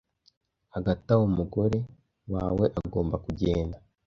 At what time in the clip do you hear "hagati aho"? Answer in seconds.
0.73-1.23